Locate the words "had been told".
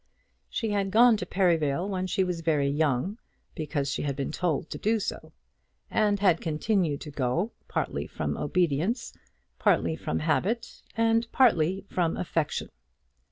4.01-4.71